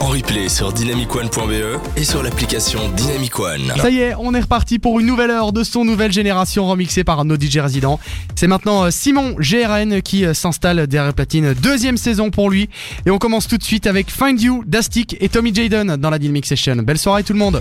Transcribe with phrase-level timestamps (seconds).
[0.00, 3.72] en replay sur dynamicone.be et sur l'application Dynamic One.
[3.76, 7.04] Ça y est, on est reparti pour une nouvelle heure de son nouvelle génération remixée
[7.04, 7.98] par nos DJ résidents.
[8.34, 12.68] C'est maintenant euh, Simon GRN qui euh, s'installe derrière platine, deuxième saison pour lui.
[13.06, 16.18] Et on commence tout de suite avec Find You, Dastic et Tommy Jaden dans la
[16.18, 16.76] Dynamic Session.
[16.76, 17.60] Belle soirée tout le monde.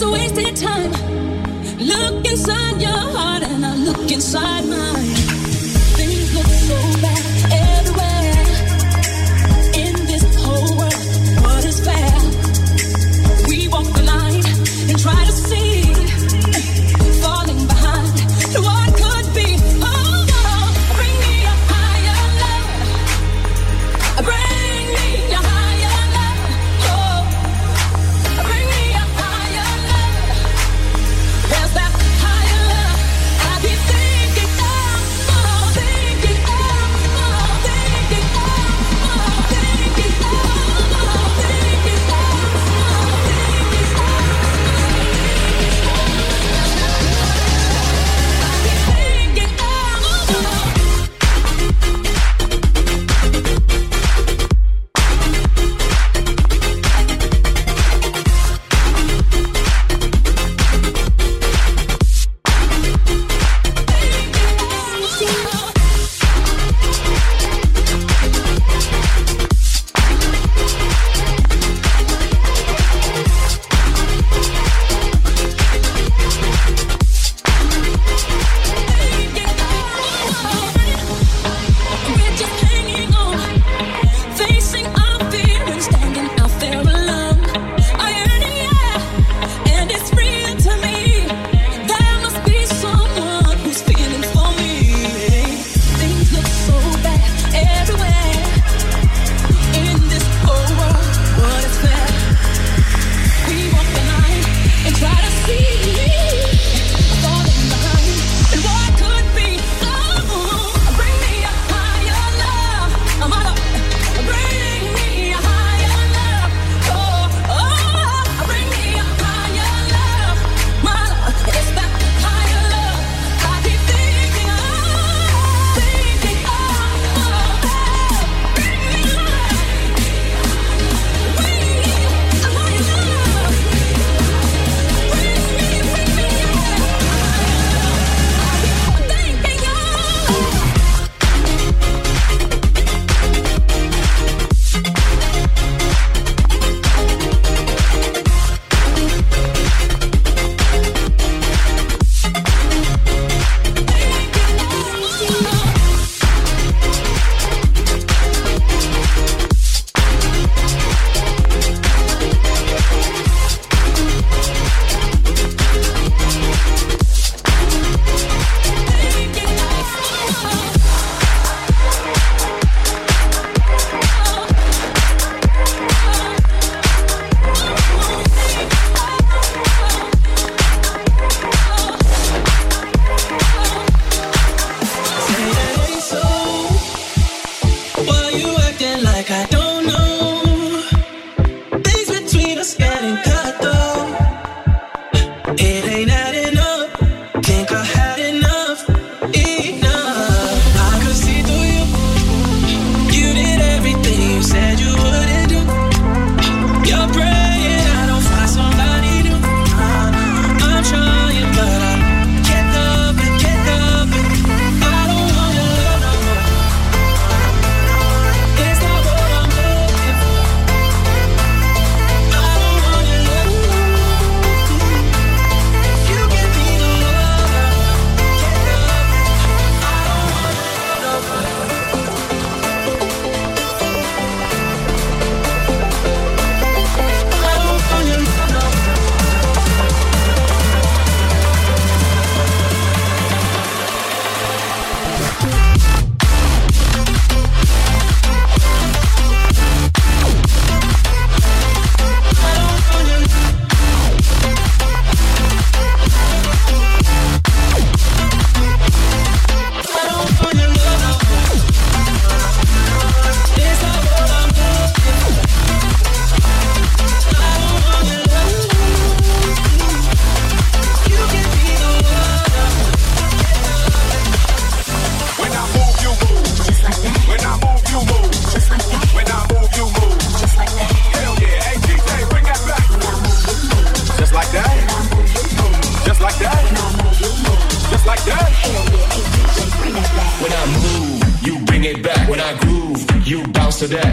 [0.00, 0.90] was wasted time.
[1.78, 4.89] Look inside your heart and I look inside mine.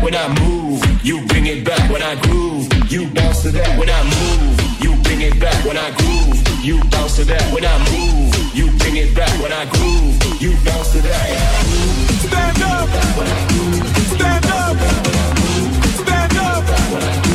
[0.01, 2.68] when I move, you bring it back when I groove.
[2.92, 6.63] You bounce to that when I move, you bring it back when I groove.
[6.63, 10.42] You bounce to that when I move, you bring it back when I groove.
[10.42, 11.27] You bounce to that.
[12.25, 12.89] Stand up,
[14.16, 14.77] stand up,
[16.01, 17.27] stand up.